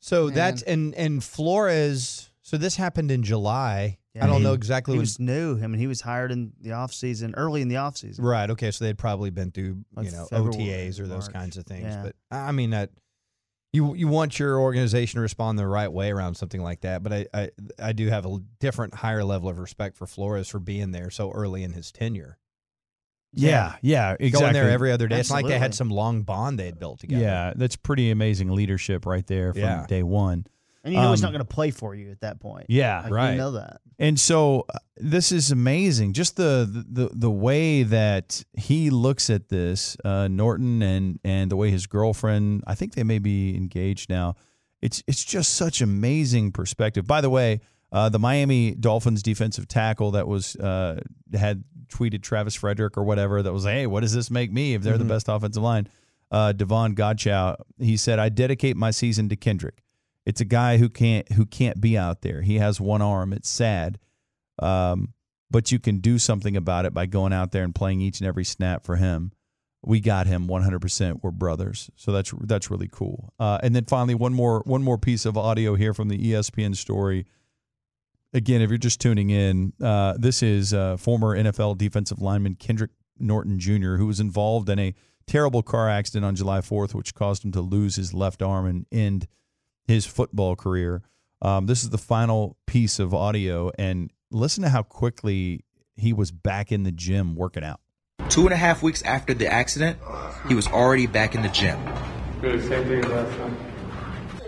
So 0.00 0.26
Man. 0.26 0.34
that's 0.34 0.62
and 0.62 0.94
and 0.94 1.22
Flores. 1.22 2.30
So 2.42 2.56
this 2.56 2.76
happened 2.76 3.10
in 3.10 3.22
July. 3.22 3.98
Yeah, 4.14 4.24
I 4.24 4.26
don't 4.26 4.38
he- 4.38 4.44
know 4.44 4.54
exactly 4.54 4.94
He 4.94 4.98
when. 4.98 5.02
was 5.02 5.18
new. 5.20 5.62
I 5.62 5.66
mean, 5.66 5.78
he 5.78 5.86
was 5.86 6.00
hired 6.00 6.32
in 6.32 6.52
the 6.60 6.72
off 6.72 6.94
season, 6.94 7.34
early 7.36 7.60
in 7.60 7.68
the 7.68 7.76
off 7.76 7.96
season. 7.98 8.24
Right. 8.24 8.48
Okay. 8.50 8.70
So 8.70 8.84
they'd 8.86 8.96
probably 8.96 9.30
been 9.30 9.50
through 9.50 9.84
Like 9.94 10.06
you 10.06 10.12
know 10.12 10.24
February, 10.26 10.54
OTAs 10.54 10.98
or 10.98 11.06
those 11.06 11.24
March. 11.24 11.32
kinds 11.34 11.56
of 11.58 11.66
things. 11.66 11.84
Yeah. 11.84 12.02
But 12.04 12.16
I 12.30 12.48
I 12.48 12.52
mean 12.52 12.70
that 12.70 12.90
you 13.78 13.94
you 13.94 14.08
want 14.08 14.38
your 14.38 14.58
organization 14.60 15.16
to 15.18 15.22
respond 15.22 15.58
the 15.58 15.66
right 15.66 15.92
way 15.92 16.10
around 16.10 16.34
something 16.34 16.62
like 16.62 16.80
that. 16.80 17.02
But 17.02 17.12
I 17.12 17.26
I, 17.34 17.50
I 17.78 17.92
do 17.92 18.08
have 18.08 18.26
a 18.26 18.38
different 18.60 18.94
higher 18.94 19.24
level 19.24 19.48
of 19.48 19.58
respect 19.58 19.96
for 19.96 20.06
Flores 20.06 20.48
for 20.48 20.58
being 20.58 20.90
there 20.90 21.10
so 21.10 21.30
early 21.30 21.62
in 21.62 21.72
his 21.72 21.92
tenure. 21.92 22.38
Yeah, 23.32 23.76
yeah, 23.82 24.12
exactly. 24.18 24.30
Going 24.30 24.52
there 24.54 24.70
every 24.70 24.90
other 24.90 25.06
day. 25.06 25.20
It's 25.20 25.30
like 25.30 25.46
they 25.46 25.58
had 25.58 25.74
some 25.74 25.90
long 25.90 26.22
bond 26.22 26.58
they 26.58 26.64
had 26.66 26.78
built 26.78 27.00
together. 27.00 27.22
Yeah, 27.22 27.52
that's 27.54 27.76
pretty 27.76 28.10
amazing 28.10 28.50
leadership 28.50 29.04
right 29.06 29.26
there 29.26 29.52
from 29.52 29.62
Yeah. 29.62 29.86
day 29.86 30.02
one. 30.02 30.46
And 30.84 30.94
you 30.94 31.00
know 31.00 31.10
he's 31.10 31.20
Um, 31.22 31.26
not 31.26 31.32
going 31.32 31.46
to 31.46 31.54
play 31.54 31.70
for 31.70 31.94
you 31.94 32.10
at 32.10 32.20
that 32.20 32.40
point. 32.40 32.66
Yeah, 32.68 33.02
Like, 33.02 33.12
right. 33.12 33.32
You 33.32 33.38
know 33.38 33.50
that. 33.52 33.80
And 33.98 34.18
so 34.18 34.64
uh, 34.72 34.78
this 34.96 35.32
is 35.32 35.50
amazing. 35.50 36.12
Just 36.12 36.36
the 36.36 36.66
the 36.88 37.10
the 37.12 37.30
way 37.30 37.82
that 37.82 38.44
he 38.56 38.90
looks 38.90 39.28
at 39.30 39.48
this, 39.48 39.96
uh, 40.04 40.28
Norton, 40.28 40.82
and 40.82 41.18
and 41.24 41.50
the 41.50 41.56
way 41.56 41.70
his 41.70 41.86
girlfriend. 41.86 42.62
I 42.66 42.74
think 42.74 42.94
they 42.94 43.02
may 43.04 43.18
be 43.18 43.56
engaged 43.56 44.08
now. 44.08 44.36
It's 44.80 45.02
it's 45.08 45.24
just 45.24 45.54
such 45.54 45.80
amazing 45.80 46.52
perspective. 46.52 47.06
By 47.06 47.20
the 47.20 47.30
way, 47.30 47.60
Uh, 47.90 48.10
the 48.10 48.18
Miami 48.18 48.74
Dolphins 48.74 49.22
defensive 49.22 49.66
tackle 49.66 50.10
that 50.10 50.28
was 50.28 50.54
uh, 50.56 51.00
had 51.32 51.64
tweeted 51.88 52.22
Travis 52.22 52.54
Frederick 52.54 52.98
or 52.98 53.02
whatever 53.02 53.42
that 53.42 53.50
was, 53.52 53.64
hey, 53.64 53.86
what 53.86 54.00
does 54.02 54.12
this 54.12 54.30
make 54.30 54.52
me 54.52 54.74
if 54.74 54.82
they're 54.82 54.92
Mm-hmm. 54.98 55.08
the 55.08 55.14
best 55.14 55.26
offensive 55.28 55.62
line? 55.62 55.88
Uh, 56.30 56.52
Davon 56.52 56.94
Godchaux, 56.94 57.56
he 57.78 57.96
said, 57.96 58.18
I 58.18 58.28
dedicate 58.28 58.76
my 58.76 58.90
season 58.92 59.30
to 59.30 59.36
Kendrick. 59.36 59.82
It's 60.28 60.42
a 60.42 60.44
guy 60.44 60.76
who 60.76 60.90
can't 60.90 61.32
who 61.32 61.46
can't 61.46 61.80
be 61.80 61.96
out 61.96 62.20
there. 62.20 62.42
He 62.42 62.56
has 62.58 62.78
one 62.78 63.00
arm. 63.00 63.32
It's 63.32 63.48
sad, 63.48 63.98
um, 64.58 65.14
but 65.50 65.72
you 65.72 65.78
can 65.78 66.00
do 66.00 66.18
something 66.18 66.54
about 66.54 66.84
it 66.84 66.92
by 66.92 67.06
going 67.06 67.32
out 67.32 67.50
there 67.50 67.64
and 67.64 67.74
playing 67.74 68.02
each 68.02 68.20
and 68.20 68.28
every 68.28 68.44
snap 68.44 68.84
for 68.84 68.96
him. 68.96 69.32
We 69.82 70.00
got 70.00 70.26
him 70.26 70.46
100%. 70.46 71.20
We're 71.22 71.30
brothers, 71.30 71.90
so 71.96 72.12
that's 72.12 72.34
that's 72.42 72.70
really 72.70 72.90
cool. 72.92 73.32
Uh, 73.40 73.58
and 73.62 73.74
then 73.74 73.86
finally, 73.86 74.14
one 74.14 74.34
more 74.34 74.62
one 74.66 74.82
more 74.82 74.98
piece 74.98 75.24
of 75.24 75.38
audio 75.38 75.76
here 75.76 75.94
from 75.94 76.10
the 76.10 76.18
ESPN 76.18 76.76
story. 76.76 77.24
Again, 78.34 78.60
if 78.60 78.68
you're 78.68 78.76
just 78.76 79.00
tuning 79.00 79.30
in, 79.30 79.72
uh, 79.82 80.12
this 80.18 80.42
is 80.42 80.74
uh, 80.74 80.98
former 80.98 81.34
NFL 81.38 81.78
defensive 81.78 82.20
lineman 82.20 82.56
Kendrick 82.56 82.90
Norton 83.18 83.58
Jr., 83.58 83.94
who 83.94 84.06
was 84.06 84.20
involved 84.20 84.68
in 84.68 84.78
a 84.78 84.94
terrible 85.26 85.62
car 85.62 85.88
accident 85.88 86.26
on 86.26 86.36
July 86.36 86.58
4th, 86.58 86.92
which 86.92 87.14
caused 87.14 87.46
him 87.46 87.52
to 87.52 87.62
lose 87.62 87.96
his 87.96 88.12
left 88.12 88.42
arm 88.42 88.66
and 88.66 88.84
end 88.92 89.26
his 89.88 90.06
football 90.06 90.54
career. 90.54 91.02
Um, 91.42 91.66
this 91.66 91.82
is 91.82 91.90
the 91.90 91.98
final 91.98 92.56
piece 92.66 92.98
of 93.00 93.12
audio, 93.14 93.72
and 93.78 94.10
listen 94.30 94.62
to 94.62 94.68
how 94.68 94.82
quickly 94.82 95.64
he 95.96 96.12
was 96.12 96.30
back 96.30 96.70
in 96.70 96.84
the 96.84 96.92
gym 96.92 97.34
working 97.34 97.64
out. 97.64 97.80
Two 98.28 98.42
and 98.42 98.52
a 98.52 98.56
half 98.56 98.82
weeks 98.82 99.02
after 99.02 99.34
the 99.34 99.46
accident, 99.52 99.98
he 100.46 100.54
was 100.54 100.68
already 100.68 101.06
back 101.06 101.34
in 101.34 101.42
the 101.42 101.48
gym. 101.48 101.78
Good, 102.40 102.60
same 102.68 102.86
thing 102.86 103.02
last 103.02 103.36
time. 103.36 103.56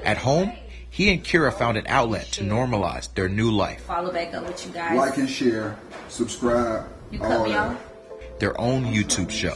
At 0.04 0.18
home, 0.18 0.52
he 0.90 1.12
and 1.12 1.24
Kira 1.24 1.52
found 1.52 1.76
an 1.76 1.86
outlet 1.86 2.26
to 2.32 2.42
normalize 2.44 3.12
their 3.14 3.28
new 3.28 3.50
life, 3.50 3.82
Follow 3.84 4.12
back 4.12 4.34
up 4.34 4.46
with 4.46 4.66
you 4.66 4.72
guys. 4.72 4.96
Like 4.96 5.16
and 5.16 5.28
share, 5.30 5.78
subscribe. 6.08 6.86
You 7.10 7.22
all 7.22 7.28
cut 7.28 7.48
me 7.48 7.54
off. 7.54 7.80
their 8.38 8.60
own 8.60 8.84
YouTube 8.84 9.30
show. 9.30 9.54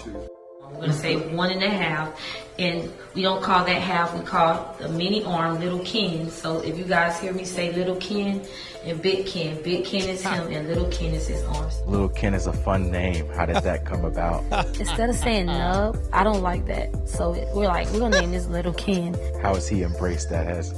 We're 0.74 0.80
gonna 0.80 0.92
say 0.92 1.16
one 1.34 1.50
and 1.50 1.62
a 1.62 1.70
half, 1.70 2.20
and 2.58 2.92
we 3.14 3.22
don't 3.22 3.42
call 3.42 3.64
that 3.64 3.80
half. 3.80 4.12
We 4.12 4.24
call 4.24 4.74
the 4.78 4.88
mini 4.88 5.24
arm 5.24 5.60
Little 5.60 5.78
Ken. 5.80 6.28
So 6.30 6.60
if 6.60 6.76
you 6.76 6.84
guys 6.84 7.18
hear 7.20 7.32
me 7.32 7.44
say 7.44 7.72
Little 7.72 7.96
Ken 7.96 8.42
and 8.84 9.00
Big 9.00 9.26
Ken, 9.26 9.62
Big 9.62 9.84
Ken 9.84 10.08
is 10.08 10.22
him 10.22 10.48
and 10.52 10.66
Little 10.68 10.88
Ken 10.90 11.14
is 11.14 11.28
his 11.28 11.42
arms. 11.44 11.80
Little 11.86 12.08
Ken 12.08 12.34
is 12.34 12.46
a 12.46 12.52
fun 12.52 12.90
name. 12.90 13.28
How 13.30 13.46
did 13.46 13.56
that 13.62 13.84
come 13.86 14.04
about? 14.04 14.42
Instead 14.80 15.10
of 15.10 15.16
saying 15.16 15.46
nub, 15.46 15.96
I 16.12 16.24
don't 16.24 16.42
like 16.42 16.66
that. 16.66 17.08
So 17.08 17.30
we're 17.54 17.68
like, 17.68 17.88
we're 17.90 18.00
gonna 18.00 18.20
name 18.20 18.32
this 18.32 18.46
Little 18.46 18.74
Ken. 18.74 19.14
How 19.40 19.54
has 19.54 19.68
he 19.68 19.82
embraced 19.82 20.28
that? 20.30 20.46
Has 20.46 20.74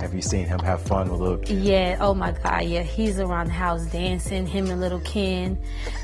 have 0.00 0.14
you 0.14 0.22
seen 0.22 0.46
him 0.46 0.58
have 0.60 0.82
fun 0.82 1.10
with 1.10 1.20
Little 1.20 1.38
Ken? 1.38 1.62
Yeah, 1.62 1.96
oh 2.00 2.14
my 2.14 2.32
God, 2.32 2.64
yeah, 2.64 2.82
he's 2.82 3.18
around 3.18 3.46
the 3.46 3.52
house 3.52 3.86
dancing, 3.86 4.46
him 4.46 4.70
and 4.70 4.80
little 4.80 5.00
Ken. 5.00 5.58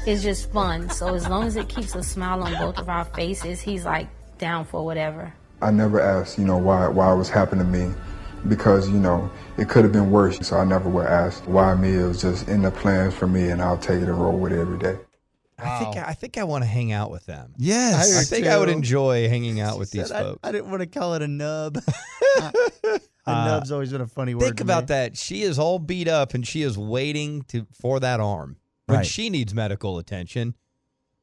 It's 0.07 0.23
just 0.23 0.51
fun. 0.53 0.89
So 0.91 1.15
as 1.15 1.29
long 1.29 1.47
as 1.47 1.57
it 1.57 1.69
keeps 1.69 1.95
a 1.95 2.03
smile 2.03 2.43
on 2.43 2.53
both 2.55 2.79
of 2.79 2.89
our 2.89 3.05
faces, 3.05 3.61
he's 3.61 3.85
like 3.85 4.09
down 4.39 4.65
for 4.65 4.85
whatever. 4.85 5.33
I 5.61 5.71
never 5.71 6.01
asked, 6.01 6.39
you 6.39 6.45
know, 6.45 6.57
why 6.57 6.89
why 6.89 7.13
it 7.13 7.17
was 7.17 7.29
happening 7.29 7.65
to 7.65 7.71
me, 7.71 7.95
because 8.49 8.89
you 8.89 8.99
know 8.99 9.31
it 9.59 9.69
could 9.69 9.85
have 9.85 9.93
been 9.93 10.11
worse. 10.11 10.39
So 10.47 10.57
I 10.57 10.65
never 10.65 10.89
would 10.89 11.07
ask 11.07 11.43
why 11.45 11.75
me. 11.75 11.95
It 11.95 12.07
was 12.07 12.23
just 12.23 12.49
in 12.49 12.63
the 12.63 12.71
plans 12.71 13.15
for 13.15 13.27
me, 13.27 13.49
and 13.49 13.63
I'll 13.63 13.79
take 13.79 14.03
it 14.03 14.09
and 14.09 14.21
roll 14.21 14.39
with 14.39 14.53
it 14.53 14.61
every 14.61 14.79
day. 14.79 14.99
I 15.59 15.79
think 15.79 15.97
I 15.97 16.15
think 16.15 16.39
I 16.39 16.45
want 16.45 16.65
to 16.65 16.69
hang 16.69 16.93
out 16.93 17.11
with 17.11 17.27
them. 17.27 17.55
Yes. 17.57 18.17
I, 18.17 18.21
do 18.21 18.27
think 18.27 18.47
I 18.47 18.59
would 18.59 18.69
enjoy 18.69 19.29
hanging 19.29 19.61
out 19.61 19.79
with 19.79 19.93
these 19.93 20.09
Said 20.09 20.17
I, 20.17 20.23
folks. 20.23 20.41
I 20.43 20.53
didn't 20.53 20.71
want 20.71 20.81
to 20.81 20.87
call 20.87 21.15
it 21.15 21.23
a 21.23 21.29
nub. 21.29 21.79
a 23.27 23.31
Uh, 23.31 23.45
nub's 23.47 23.71
always 23.73 23.93
been 23.93 24.01
a 24.01 24.07
funny 24.07 24.35
word. 24.35 24.45
Think 24.45 24.57
to 24.59 24.63
about 24.65 24.85
me. 24.85 24.87
that. 24.89 25.17
She 25.17 25.43
is 25.43 25.59
all 25.59 25.79
beat 25.79 26.09
up 26.09 26.35
and 26.35 26.47
she 26.47 26.63
is 26.63 26.77
waiting 26.79 27.43
to 27.49 27.67
for 27.73 28.01
that 28.01 28.21
arm 28.21 28.57
when 28.87 28.99
Right. 28.99 29.07
she 29.07 29.31
needs 29.31 29.55
medical 29.55 29.99
attention. 29.99 30.55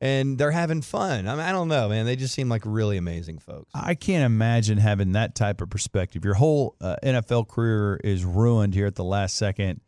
And 0.01 0.37
they're 0.37 0.51
having 0.51 0.81
fun. 0.81 1.27
I 1.27 1.31
mean, 1.31 1.41
I 1.41 1.51
don't 1.51 1.67
know, 1.67 1.89
man. 1.89 2.05
They 2.05 2.15
just 2.15 2.33
seem 2.33 2.47
like 2.47 2.61
really 2.65 2.95
amazing 2.95 3.39
folks. 3.39 3.69
I 3.73 3.95
can't 3.95 4.23
imagine 4.23 4.77
having 4.77 5.11
that 5.11 5.35
type 5.35 5.59
of 5.59 5.69
perspective. 5.69 6.23
Your 6.23 6.35
whole 6.35 6.77
uh, 6.79 6.95
NFL 7.03 7.49
career 7.49 7.99
is 8.01 8.23
ruined 8.23 8.73
here 8.75 8.85
at 8.85 8.95
the 8.95 9.03
last 9.03 9.35
second. 9.35 9.81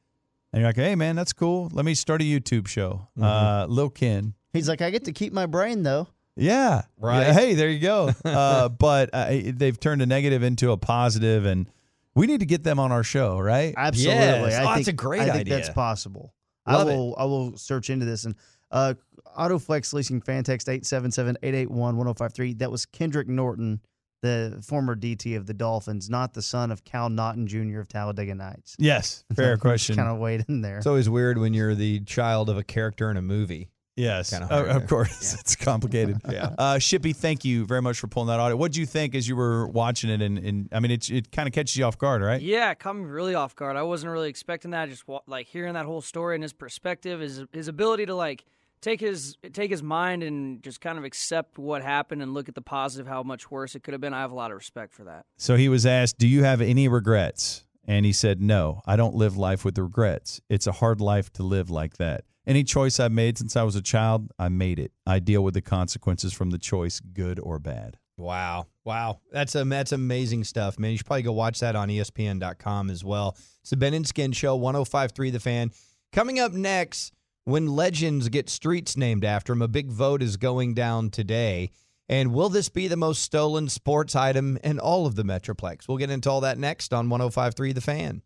And 0.51 0.59
you're 0.59 0.67
like, 0.67 0.75
hey, 0.75 0.95
man, 0.95 1.15
that's 1.15 1.31
cool. 1.31 1.69
Let 1.71 1.85
me 1.85 1.93
start 1.93 2.21
a 2.21 2.25
YouTube 2.25 2.67
show. 2.67 3.07
Uh, 3.21 3.65
Lil 3.69 3.89
Ken. 3.89 4.33
He's 4.51 4.67
like, 4.67 4.81
I 4.81 4.89
get 4.89 5.05
to 5.05 5.13
keep 5.13 5.31
my 5.31 5.45
brain 5.45 5.83
though. 5.83 6.09
Yeah. 6.35 6.81
Right. 6.99 7.27
Yeah, 7.27 7.33
hey, 7.33 7.53
there 7.53 7.69
you 7.69 7.79
go. 7.79 8.11
uh, 8.25 8.67
but 8.67 9.11
uh, 9.13 9.29
they've 9.53 9.79
turned 9.79 10.01
a 10.01 10.05
negative 10.05 10.43
into 10.43 10.71
a 10.71 10.77
positive, 10.77 11.45
and 11.45 11.69
we 12.15 12.27
need 12.27 12.39
to 12.41 12.45
get 12.45 12.63
them 12.63 12.79
on 12.79 12.91
our 12.91 13.03
show, 13.03 13.39
right? 13.39 13.73
Absolutely. 13.77 14.15
Yes. 14.23 14.53
I 14.55 14.61
Oh, 14.61 14.65
think, 14.65 14.75
that's 14.75 14.87
a 14.87 14.93
great 14.93 15.21
I 15.21 15.25
think 15.25 15.35
idea. 15.41 15.55
that's 15.55 15.69
possible. 15.69 16.33
Love 16.67 16.87
I 16.87 16.91
it. 16.91 16.95
will 16.95 17.15
I 17.17 17.23
will 17.25 17.57
search 17.57 17.89
into 17.89 18.05
this 18.05 18.25
and 18.25 18.35
uh 18.71 18.93
Autoflex 19.37 19.93
leasing 19.93 20.19
fan 20.21 20.43
text 20.43 20.67
877-881-1053. 20.67 22.59
That 22.59 22.71
was 22.71 22.85
Kendrick 22.85 23.27
Norton, 23.27 23.81
the 24.21 24.61
former 24.65 24.95
DT 24.95 25.35
of 25.37 25.45
the 25.47 25.53
Dolphins, 25.53 26.09
not 26.09 26.33
the 26.33 26.41
son 26.41 26.71
of 26.71 26.83
Cal 26.83 27.09
Naughton 27.09 27.47
Jr. 27.47 27.79
of 27.79 27.87
Talladega 27.87 28.35
Nights. 28.35 28.75
Yes. 28.79 29.23
Fair 29.35 29.57
question. 29.59 29.95
Kind 29.95 30.09
of 30.09 30.17
weighed 30.19 30.45
in 30.47 30.61
there. 30.61 30.77
It's 30.77 30.87
always 30.87 31.09
weird 31.09 31.37
when 31.37 31.53
you're 31.53 31.75
the 31.75 32.01
child 32.01 32.49
of 32.49 32.57
a 32.57 32.63
character 32.63 33.09
in 33.09 33.17
a 33.17 33.21
movie. 33.21 33.69
Yes, 33.98 34.29
Kinda 34.29 34.48
Oh, 34.50 34.55
hard 34.55 34.67
of 34.69 34.75
there. 34.79 34.88
course. 34.88 35.33
It's 35.39 35.55
complicated. 35.55 36.17
Yeah. 36.31 36.55
Uh, 36.57 36.75
Shippy, 36.75 37.15
thank 37.15 37.43
you 37.43 37.65
very 37.65 37.81
much 37.81 38.00
for 38.00 38.07
pulling 38.07 38.27
that 38.29 38.39
audio. 38.39 38.55
What 38.55 38.71
did 38.71 38.77
you 38.77 38.86
think 38.86 39.15
as 39.15 39.27
you 39.27 39.36
were 39.36 39.67
watching 39.67 40.10
it? 40.10 40.21
And, 40.21 40.38
and 40.38 40.69
I 40.71 40.79
mean, 40.79 40.91
it, 40.91 41.10
it 41.10 41.31
kind 41.31 41.48
of 41.48 41.53
catches 41.53 41.75
you 41.75 41.83
off 41.86 41.98
guard, 41.98 42.21
right? 42.21 42.41
Yeah, 42.41 42.71
it 42.71 42.79
caught 42.79 42.95
me 42.95 43.03
really 43.03 43.36
off 43.36 43.55
guard. 43.55 43.75
I 43.75 43.83
wasn't 43.83 44.13
really 44.13 44.29
expecting 44.29 44.71
that. 44.71 44.88
Just 44.89 45.07
wa- 45.07 45.21
like 45.27 45.48
hearing 45.48 45.74
that 45.74 45.86
whole 45.86 46.01
story 46.01 46.36
and 46.36 46.43
his 46.43 46.53
perspective, 46.53 47.19
his 47.19 47.43
his 47.51 47.67
ability 47.67 48.05
to 48.05 48.15
like 48.15 48.45
take 48.79 49.01
his 49.01 49.36
take 49.53 49.69
his 49.69 49.83
mind 49.83 50.24
and 50.24 50.63
just 50.63 50.79
kind 50.79 50.98
of 50.98 51.03
accept 51.03 51.57
what 51.60 51.81
happened 51.83 52.21
and 52.21 52.33
look 52.33 52.48
at 52.48 52.55
the 52.55 52.62
positive, 52.62 53.07
how 53.07 53.24
much 53.24 53.51
worse 53.51 53.75
it 53.75 53.83
could 53.83 53.93
have 53.93 54.01
been. 54.01 54.13
I 54.13 54.21
have 54.21 54.31
a 54.31 54.36
lot 54.36 54.51
of 54.51 54.57
respect 54.57 54.93
for 54.93 55.03
that. 55.03 55.25
So 55.38 55.57
he 55.57 55.67
was 55.69 55.86
asked, 55.86 56.17
Do 56.17 56.27
you 56.27 56.43
have 56.45 56.62
any 56.62 56.88
regrets? 56.88 57.65
And 57.86 58.05
he 58.05 58.13
said, 58.13 58.41
No, 58.41 58.81
I 58.86 58.95
don't 58.95 59.15
live 59.15 59.36
life 59.38 59.65
with 59.65 59.77
regrets. 59.77 60.39
It's 60.50 60.65
a 60.65 60.71
hard 60.71 61.01
life 61.01 61.31
to 61.33 61.43
live 61.43 61.69
like 61.69 61.98
that. 61.98 62.24
Any 62.48 62.63
choice 62.63 63.00
I've 63.00 63.12
made 63.12 63.38
since 63.38 63.55
I 63.55 63.63
was 63.63 63.75
a 63.75 63.81
child, 63.81 64.31
I 64.39 64.50
made 64.50 64.79
it. 64.79 64.91
I 65.05 65.19
deal 65.19 65.43
with 65.43 65.53
the 65.53 65.62
consequences 65.62 66.33
from 66.33 66.50
the 66.50 66.57
choice, 66.57 67.00
good 67.00 67.39
or 67.39 67.60
bad. 67.60 67.98
Wow. 68.17 68.67
Wow. 68.83 69.19
That's 69.31 69.55
a, 69.55 69.63
that's 69.63 69.91
amazing 69.91 70.43
stuff, 70.43 70.79
man. 70.79 70.91
You 70.91 70.98
should 70.98 71.05
probably 71.05 71.24
go 71.24 71.33
watch 71.33 71.60
that 71.60 71.75
on 71.75 71.89
ESPN.com 71.89 72.89
as 72.89 73.03
well. 73.03 73.38
It's 73.62 73.69
the 73.69 73.77
Ben 73.77 73.93
and 73.93 74.07
Skin 74.07 74.31
Show, 74.31 74.55
1053 74.55 75.29
The 75.29 75.39
Fan. 75.39 75.71
Coming 76.12 76.39
up 76.39 76.51
next, 76.51 77.13
when 77.45 77.67
legends 77.67 78.29
get 78.29 78.50
streets 78.50 78.98
named 78.98 79.24
after 79.24 79.53
them, 79.53 79.62
a 79.62 79.67
big 79.67 79.91
vote 79.91 80.21
is 80.21 80.38
going 80.38 80.74
down 80.74 81.10
today. 81.10 81.71
And 82.10 82.33
will 82.33 82.50
this 82.50 82.69
be 82.69 82.88
the 82.88 82.98
most 82.98 83.21
stolen 83.21 83.69
sports 83.69 84.15
item 84.15 84.57
in 84.63 84.79
all 84.79 85.05
of 85.05 85.15
the 85.15 85.24
Metroplex? 85.24 85.88
We'll 85.88 85.98
get 85.98 86.10
into 86.10 86.29
all 86.29 86.41
that 86.41 86.57
next 86.57 86.93
on 86.93 87.10
1053 87.10 87.71
The 87.74 87.81
Fan. 87.81 88.21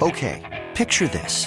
Okay, 0.00 0.68
picture 0.74 1.08
this. 1.08 1.46